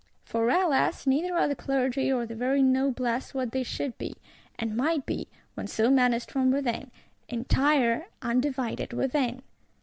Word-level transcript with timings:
For, 0.25 0.49
alas, 0.49 1.05
neither 1.05 1.35
are 1.35 1.47
the 1.47 1.55
Clergy, 1.55 2.11
or 2.11 2.25
the 2.25 2.33
very 2.33 2.63
Noblesse 2.63 3.35
what 3.35 3.51
they 3.51 3.61
should 3.61 3.95
be; 3.99 4.15
and 4.57 4.75
might 4.75 5.05
be, 5.05 5.27
when 5.53 5.67
so 5.67 5.91
menaced 5.91 6.31
from 6.31 6.49
without: 6.49 6.89
entire, 7.29 8.07
undivided 8.19 8.93
within. 8.93 9.43